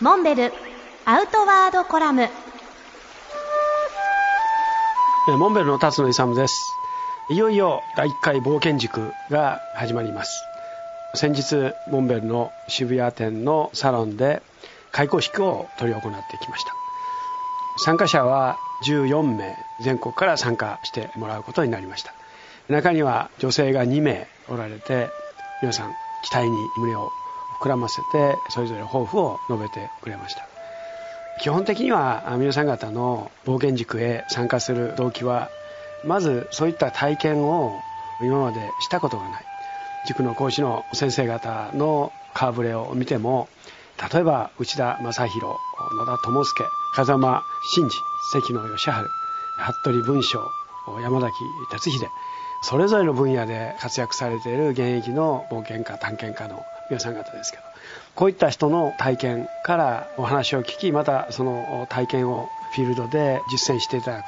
[0.00, 0.52] モンベル
[1.04, 2.28] アウトワードコラム。
[5.38, 6.72] モンベルの辰野勇です。
[7.30, 10.42] いよいよ第1回冒険塾が始まります。
[11.14, 14.42] 先日モンベルの渋谷店のサロンで
[14.90, 16.72] 開講式を執り行ってきました。
[17.84, 18.58] 参加者は
[18.88, 22.12] 14名全国から参加してもらうことになりました。
[22.68, 25.08] 中には女性が2名おられて
[25.62, 25.92] 皆さん
[26.24, 27.12] 期待に胸を
[27.64, 30.46] 膨らませてそれぞれ抱負を述べてくれました。
[31.40, 35.48] 基本的には皆さん方の冒険塾へ参加する動機は
[36.04, 37.72] まずそういった体験を
[38.22, 39.44] 今までしたことがない。
[40.06, 43.48] 塾の講師の先生方の顔ぶれを見ても
[44.12, 45.56] 例えば内田正宏
[45.96, 47.42] 野田智介風間
[47.74, 47.98] 真司
[48.32, 50.40] 関野義治服部文章
[51.00, 51.32] 山崎
[51.70, 52.06] 哲秀
[52.62, 57.64] それぞれの分野で活躍されている現役の冒険家探検家の皆さん方ですけど
[58.14, 64.26] こういった人の体験からお話を聞きまたその体験をフィールドで実践していただく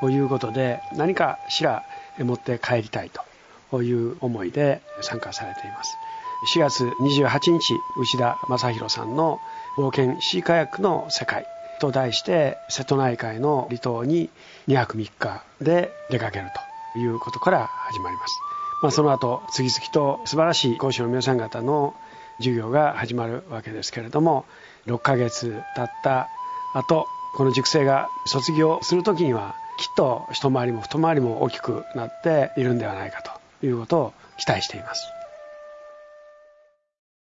[0.00, 1.84] ということで何かしら
[2.18, 3.10] 持って帰りたい
[3.70, 5.96] という思いで参加されています。
[6.54, 9.40] 4月28日内田正宏さんの
[9.76, 11.46] 冒険シーカヤックの世界
[11.80, 14.28] と題して瀬戸内海の離島に
[14.66, 16.71] 2泊3日で出かけると。
[16.96, 18.40] いうことから始まります
[18.82, 21.94] まあ、その後次々と素晴らしい講師の皆さん方の
[22.38, 24.44] 授業が始まるわけですけれども
[24.86, 26.28] 6ヶ月経った
[26.74, 35.21] 後この塾生が卒業する時にはきっと一回りも二回りも大きくなっているんではないかということを期待しています。